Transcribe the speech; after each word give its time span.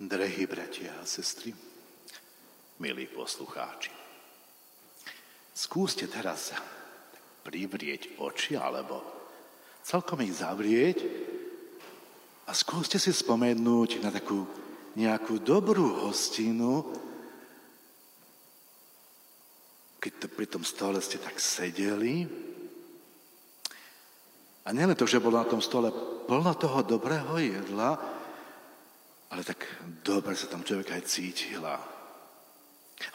Drahí 0.00 0.48
bratia 0.48 0.96
a 0.96 1.04
sestry, 1.04 1.52
milí 2.80 3.04
poslucháči, 3.04 3.92
skúste 5.52 6.08
teraz 6.08 6.56
privrieť 7.44 8.16
oči 8.16 8.56
alebo 8.56 9.04
celkom 9.84 10.24
ich 10.24 10.40
zavrieť 10.40 11.04
a 12.48 12.56
skúste 12.56 12.96
si 12.96 13.12
spomenúť 13.12 14.00
na 14.00 14.08
takú 14.08 14.48
nejakú 14.96 15.36
dobrú 15.36 16.08
hostinu, 16.08 16.80
keď 20.00 20.12
to 20.16 20.26
pri 20.32 20.46
tom 20.48 20.64
stole 20.64 20.96
ste 21.04 21.20
tak 21.20 21.36
sedeli. 21.36 22.24
A 24.64 24.72
nielen 24.72 24.96
to, 24.96 25.04
že 25.04 25.20
bolo 25.20 25.36
na 25.36 25.44
tom 25.44 25.60
stole 25.60 25.92
plno 26.24 26.56
toho 26.56 26.88
dobrého 26.88 27.36
jedla, 27.36 28.19
ale 29.30 29.42
tak 29.46 29.62
dobre 30.02 30.34
sa 30.34 30.50
tam 30.50 30.66
človek 30.66 30.98
aj 30.98 31.02
cítila. 31.06 31.78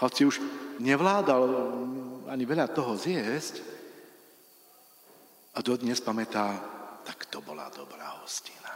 Hoci 0.01 0.25
už 0.25 0.41
nevládal 0.81 1.43
ani 2.31 2.43
veľa 2.47 2.71
toho 2.73 2.97
zjesť 2.97 3.61
a 5.55 5.61
dodnes 5.61 6.01
pamätá, 6.01 6.57
tak 7.05 7.29
to 7.29 7.43
bola 7.43 7.69
dobrá 7.69 8.17
hostina. 8.23 8.73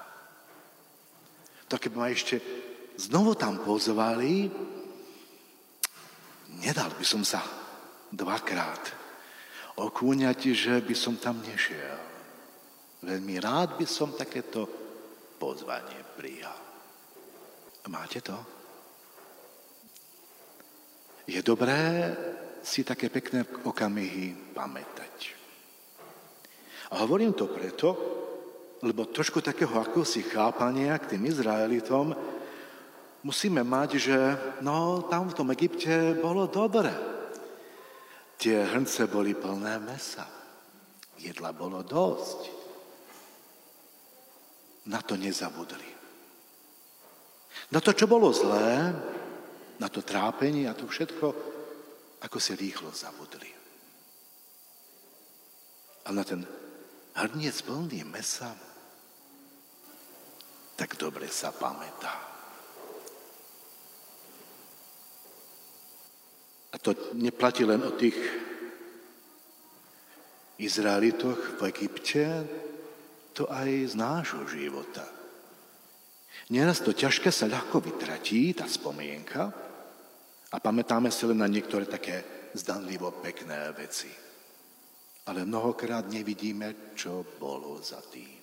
To 1.66 1.75
keby 1.81 1.95
ma 1.97 2.07
ešte 2.13 2.38
znovu 2.99 3.33
tam 3.33 3.58
pozvali, 3.66 4.52
nedal 6.61 6.94
by 6.94 7.05
som 7.08 7.25
sa 7.25 7.41
dvakrát 8.13 8.94
okúňať, 9.80 10.39
že 10.53 10.75
by 10.83 10.95
som 10.97 11.16
tam 11.17 11.41
nešiel. 11.41 11.99
Veľmi 12.99 13.39
rád 13.39 13.80
by 13.80 13.85
som 13.88 14.11
takéto 14.11 14.67
pozvanie 15.39 16.03
prijal. 16.19 16.69
Máte 17.89 18.21
to? 18.21 18.38
Je 21.25 21.41
dobré 21.41 22.14
si 22.61 22.86
také 22.86 23.09
pekné 23.09 23.45
okamihy 23.66 24.53
pamätať. 24.53 25.33
A 26.94 27.02
hovorím 27.05 27.33
to 27.33 27.49
preto, 27.49 27.89
lebo 28.86 29.09
trošku 29.09 29.41
takého 29.41 29.73
si 30.05 30.22
chápania 30.22 30.97
k 31.02 31.17
tým 31.17 31.25
Izraelitom 31.25 32.14
musíme 33.25 33.66
mať, 33.66 33.89
že 33.97 34.17
no, 34.61 35.05
tam 35.09 35.30
v 35.30 35.38
tom 35.38 35.49
Egypte 35.52 36.14
bolo 36.17 36.45
dobre. 36.45 36.94
Tie 38.38 38.55
hrnce 38.55 39.09
boli 39.09 39.33
plné 39.33 39.81
mesa. 39.81 40.30
Jedla 41.19 41.52
bolo 41.52 41.83
dosť. 41.83 42.39
Na 44.88 45.03
to 45.03 45.19
nezabudli. 45.19 45.89
Na 47.70 47.78
to, 47.78 47.94
čo 47.94 48.09
bolo 48.09 48.34
zlé, 48.34 48.89
na 49.78 49.88
to 49.88 50.02
trápenie 50.02 50.66
a 50.66 50.73
to 50.73 50.89
všetko, 50.89 51.28
ako 52.26 52.38
si 52.42 52.58
rýchlo 52.58 52.89
zabudli. 52.89 53.52
A 56.06 56.09
na 56.09 56.26
ten 56.26 56.42
hrniec 57.14 57.61
plný 57.61 58.02
mesa 58.09 58.58
tak 60.80 60.95
dobre 60.95 61.28
sa 61.28 61.52
pamätá. 61.52 62.16
A 66.72 66.76
to 66.80 66.95
neplatí 67.20 67.67
len 67.67 67.83
o 67.83 67.92
tých 68.00 68.16
Izraelitoch 70.56 71.59
v 71.59 71.61
Egypte, 71.67 72.23
to 73.36 73.44
aj 73.52 73.92
z 73.92 73.94
nášho 74.00 74.48
života. 74.48 75.19
Nieraz 76.50 76.81
to 76.81 76.97
ťažké 76.97 77.30
sa 77.30 77.45
ľahko 77.45 77.78
vytratí, 77.78 78.58
tá 78.58 78.66
spomienka, 78.66 79.53
a 80.50 80.58
pamätáme 80.58 81.14
si 81.14 81.30
len 81.30 81.38
na 81.38 81.45
niektoré 81.45 81.86
také 81.86 82.50
zdanlivo 82.58 83.14
pekné 83.22 83.69
veci. 83.78 84.10
Ale 85.30 85.45
mnohokrát 85.45 86.10
nevidíme, 86.10 86.98
čo 86.98 87.21
bolo 87.37 87.77
za 87.77 88.02
tým. 88.10 88.42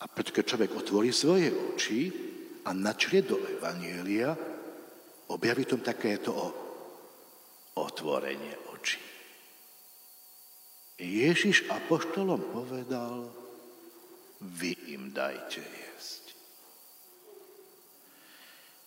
A 0.00 0.04
preto, 0.04 0.36
keď 0.36 0.44
človek 0.44 0.70
otvorí 0.76 1.08
svoje 1.08 1.48
oči 1.48 2.12
a 2.68 2.76
načrie 2.76 3.24
do 3.24 3.40
Evanielia, 3.40 4.36
objaví 5.32 5.64
tom 5.64 5.80
takéto 5.80 6.36
o 6.36 6.46
otvorenie 7.80 8.76
očí. 8.76 9.00
Ježiš 11.00 11.64
apoštolom 11.72 12.52
povedal, 12.52 13.43
vy 14.44 14.76
im 14.92 15.08
dajte 15.10 15.64
jesť. 15.64 16.24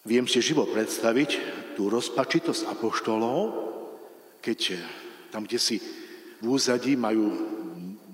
Viem 0.07 0.29
si 0.29 0.40
živo 0.40 0.69
predstaviť 0.69 1.29
tú 1.75 1.90
rozpačitosť 1.91 2.69
apoštolov, 2.72 3.40
keď 4.40 4.79
tam, 5.34 5.44
kde 5.44 5.59
si 5.59 5.81
v 6.40 6.46
úzadí 6.46 6.96
majú 6.96 7.28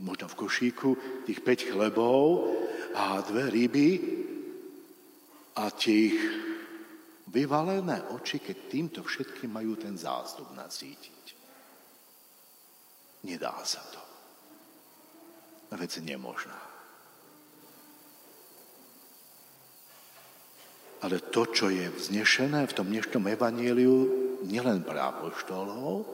možno 0.02 0.26
v 0.32 0.40
košíku 0.40 0.90
tých 1.28 1.40
5 1.46 1.70
chlebov 1.72 2.50
a 2.98 3.22
dve 3.22 3.52
ryby 3.52 3.90
a 5.53 5.70
tie 5.70 5.98
ich 6.09 6.20
vyvalené 7.30 8.09
oči, 8.09 8.42
keď 8.42 8.58
týmto 8.68 9.00
všetkým 9.06 9.53
majú 9.53 9.78
ten 9.78 9.94
zástup 9.94 10.50
nasítiť. 10.58 11.26
Nedá 13.24 13.56
sa 13.64 13.80
to. 13.94 14.02
Vec 15.74 15.98
nemožná. 16.02 16.72
Ale 21.03 21.19
to, 21.19 21.44
čo 21.52 21.68
je 21.68 21.91
vznešené 21.91 22.64
v 22.64 22.75
tom 22.80 22.88
dnešnom 22.88 23.28
evaníliu, 23.28 24.08
nielen 24.47 24.88
pre 24.88 25.03
apoštolov, 25.03 26.08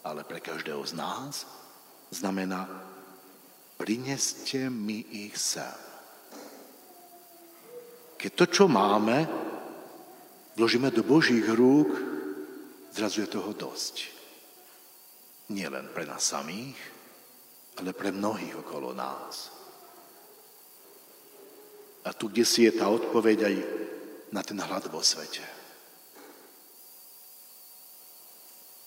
ale 0.00 0.24
pre 0.24 0.40
každého 0.40 0.80
z 0.80 0.96
nás, 0.96 1.44
znamená, 2.08 2.64
prineste 3.76 4.72
mi 4.72 5.04
ich 5.28 5.36
sem. 5.36 5.76
Keď 8.16 8.30
to, 8.32 8.44
čo 8.48 8.64
máme, 8.64 9.28
vložíme 10.56 10.88
do 10.88 11.04
Božích 11.04 11.44
rúk, 11.44 11.92
zrazu 12.96 13.28
je 13.28 13.36
toho 13.36 13.52
dosť. 13.52 14.08
Nie 15.52 15.68
len 15.68 15.84
pre 15.92 16.08
nás 16.08 16.24
samých, 16.24 16.80
ale 17.76 17.92
pre 17.92 18.08
mnohých 18.08 18.56
okolo 18.56 18.96
nás. 18.96 19.52
A 22.08 22.16
tu, 22.16 22.32
kde 22.32 22.48
si 22.48 22.64
je 22.64 22.72
tá 22.72 22.88
odpoveď 22.88 23.38
aj 23.44 23.77
na 24.32 24.44
ten 24.44 24.60
hlad 24.60 24.88
vo 24.92 25.00
svete. 25.00 25.44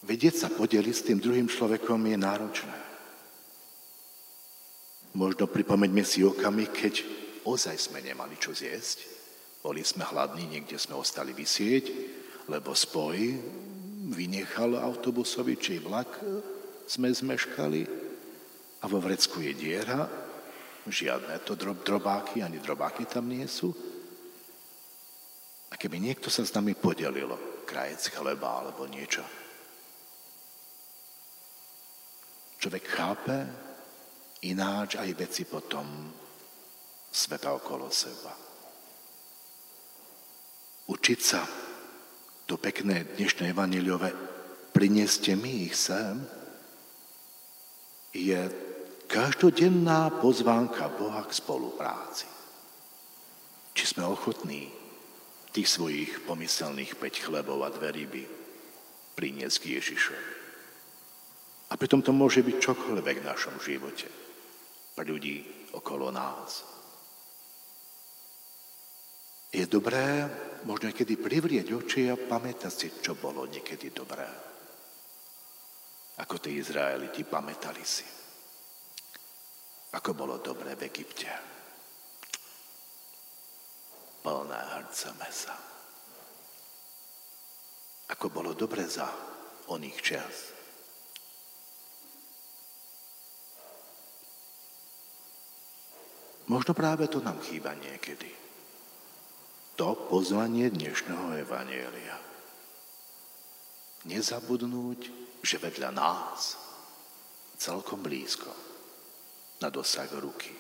Vedieť 0.02 0.36
sa 0.46 0.50
podeliť 0.50 0.96
s 0.98 1.06
tým 1.06 1.22
druhým 1.22 1.46
človekom 1.46 2.02
je 2.10 2.18
náročné. 2.18 2.78
Možno 5.14 5.46
pripomeňme 5.46 6.02
si 6.02 6.26
okamih, 6.26 6.74
keď 6.74 7.06
ozaj 7.46 7.78
sme 7.78 8.02
nemali 8.02 8.34
čo 8.42 8.50
zjesť. 8.50 9.06
Boli 9.62 9.86
sme 9.86 10.02
hladní, 10.02 10.50
niekde 10.50 10.82
sme 10.82 10.98
ostali 10.98 11.38
vysieť, 11.38 11.94
lebo 12.50 12.74
spoj 12.74 13.38
vynechal 14.10 14.74
autobusový 14.82 15.62
či 15.62 15.78
vlak, 15.78 16.10
sme 16.90 17.14
zmeškali 17.14 17.86
a 18.82 18.86
vo 18.90 18.98
vrecku 18.98 19.46
je 19.46 19.54
diera, 19.54 20.10
žiadne 20.90 21.38
to 21.46 21.54
drob, 21.54 21.86
drobáky, 21.86 22.42
ani 22.42 22.58
drobáky 22.58 23.06
tam 23.06 23.30
nie 23.30 23.46
sú. 23.46 23.70
Keby 25.82 25.98
niekto 25.98 26.30
sa 26.30 26.46
s 26.46 26.54
nami 26.54 26.78
podelil 26.78 27.34
krajec 27.66 28.14
chleba 28.14 28.62
alebo 28.62 28.86
niečo, 28.86 29.26
človek 32.62 32.86
chápe 32.86 33.38
ináč 34.46 35.02
aj 35.02 35.10
veci 35.18 35.50
potom 35.50 36.14
sveta 37.10 37.58
okolo 37.58 37.90
seba. 37.90 38.30
Učiť 40.86 41.20
sa 41.20 41.42
to 42.46 42.62
pekné 42.62 43.18
dnešné 43.18 43.50
evaniliové 43.50 44.14
prineste 44.70 45.34
mi 45.34 45.66
ich 45.66 45.74
sem, 45.74 46.22
je 48.14 48.38
každodenná 49.10 50.14
pozvánka 50.22 50.94
Boha 50.94 51.26
k 51.26 51.34
spolupráci. 51.34 52.30
Či 53.74 53.98
sme 53.98 54.06
ochotní 54.06 54.70
tých 55.52 55.68
svojich 55.68 56.24
pomyselných 56.24 56.96
5 56.96 57.26
chlebov 57.28 57.60
a 57.64 57.70
dve 57.70 57.92
ryby 57.92 58.24
priniesť 59.16 59.58
k 59.62 59.72
Ježišovi. 59.78 60.32
A 61.72 61.74
pritom 61.80 62.04
to 62.04 62.12
môže 62.12 62.44
byť 62.44 62.58
čokoľvek 62.60 63.18
v 63.24 63.30
našom 63.32 63.56
živote 63.64 64.08
pre 64.96 65.08
ľudí 65.08 65.68
okolo 65.72 66.12
nás. 66.12 66.68
Je 69.52 69.68
dobré 69.68 70.28
možno 70.64 70.92
niekedy 70.92 71.20
privrieť 71.20 71.68
oči 71.76 72.08
a 72.08 72.16
pamätať 72.16 72.72
si, 72.72 72.88
čo 73.04 73.20
bolo 73.20 73.44
niekedy 73.48 73.92
dobré. 73.92 74.28
Ako 76.24 76.40
tí 76.40 76.56
Izraeliti 76.60 77.28
pamätali 77.28 77.84
si. 77.84 78.08
Ako 79.92 80.16
bolo 80.16 80.40
dobré 80.40 80.76
v 80.80 80.88
Egypte. 80.88 81.28
Plné 84.22 84.62
hrce 84.78 85.10
mesa. 85.18 85.58
Ako 88.14 88.30
bolo 88.30 88.54
dobre 88.54 88.86
za 88.86 89.10
oných 89.74 90.00
čas. 90.02 90.34
Možno 96.52 96.76
práve 96.76 97.08
to 97.08 97.24
nám 97.24 97.40
chýba 97.42 97.72
niekedy. 97.80 98.28
To 99.80 99.96
pozvanie 100.12 100.68
dnešného 100.68 101.42
Evanielia. 101.42 102.20
Nezabudnúť, 104.06 105.00
že 105.42 105.58
vedľa 105.58 105.90
nás, 105.96 106.60
celkom 107.56 108.04
blízko, 108.04 108.52
na 109.64 109.72
dosah 109.72 110.10
ruky, 110.20 110.52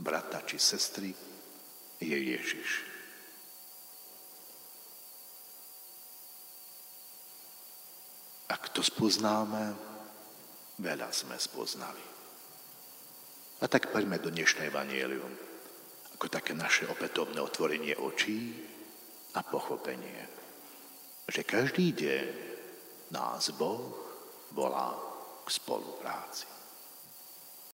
brata 0.00 0.40
či 0.48 0.56
sestry, 0.56 1.12
je 2.00 2.18
Ježiš. 2.18 2.70
Ak 8.48 8.72
to 8.72 8.80
spoznáme, 8.80 9.76
veľa 10.80 11.10
sme 11.12 11.36
spoznali. 11.36 12.00
A 13.58 13.66
tak 13.66 13.90
poďme 13.90 14.22
do 14.22 14.30
dnešnej 14.30 14.70
Evangelium, 14.70 15.34
ako 16.14 16.26
také 16.30 16.54
naše 16.54 16.86
opätovné 16.86 17.42
otvorenie 17.42 17.98
očí 17.98 18.54
a 19.34 19.42
pochopenie, 19.42 20.22
že 21.28 21.44
každý 21.44 21.92
deň 21.92 22.26
nás 23.12 23.50
Boh 23.58 23.92
volá 24.54 24.96
k 25.44 25.48
spolupráci. 25.50 26.57